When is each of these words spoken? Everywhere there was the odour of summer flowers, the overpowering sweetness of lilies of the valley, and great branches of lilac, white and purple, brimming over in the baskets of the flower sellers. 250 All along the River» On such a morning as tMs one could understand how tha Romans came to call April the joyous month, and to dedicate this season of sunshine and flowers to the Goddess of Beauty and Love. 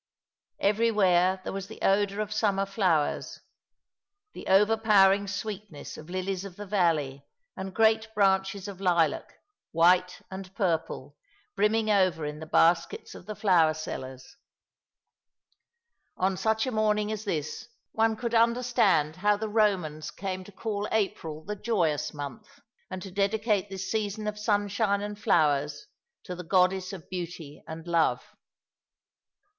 Everywhere 0.59 1.41
there 1.43 1.53
was 1.53 1.67
the 1.67 1.79
odour 1.83 2.21
of 2.21 2.33
summer 2.33 2.65
flowers, 2.65 3.39
the 4.33 4.47
overpowering 4.47 5.27
sweetness 5.27 5.95
of 5.95 6.09
lilies 6.09 6.43
of 6.43 6.55
the 6.55 6.65
valley, 6.65 7.23
and 7.55 7.71
great 7.71 8.11
branches 8.15 8.67
of 8.67 8.81
lilac, 8.81 9.35
white 9.71 10.23
and 10.31 10.55
purple, 10.55 11.17
brimming 11.55 11.91
over 11.91 12.25
in 12.25 12.39
the 12.39 12.47
baskets 12.47 13.13
of 13.13 13.27
the 13.27 13.35
flower 13.35 13.75
sellers. 13.75 14.37
250 16.17 16.17
All 16.17 16.25
along 16.25 16.25
the 16.25 16.25
River» 16.25 16.31
On 16.31 16.37
such 16.37 16.65
a 16.65 16.71
morning 16.71 17.11
as 17.11 17.25
tMs 17.25 17.67
one 17.91 18.15
could 18.15 18.33
understand 18.33 19.17
how 19.17 19.37
tha 19.37 19.47
Romans 19.47 20.09
came 20.09 20.43
to 20.43 20.51
call 20.51 20.87
April 20.91 21.43
the 21.43 21.55
joyous 21.55 22.11
month, 22.11 22.47
and 22.89 23.03
to 23.03 23.11
dedicate 23.11 23.69
this 23.69 23.91
season 23.91 24.25
of 24.25 24.39
sunshine 24.39 25.01
and 25.03 25.19
flowers 25.19 25.85
to 26.23 26.33
the 26.33 26.43
Goddess 26.43 26.91
of 26.91 27.07
Beauty 27.07 27.63
and 27.67 27.85
Love. 27.85 28.23